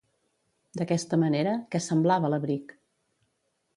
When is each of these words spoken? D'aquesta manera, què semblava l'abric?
D'aquesta 0.79 1.19
manera, 1.25 1.53
què 1.75 1.81
semblava 1.89 2.33
l'abric? 2.35 2.75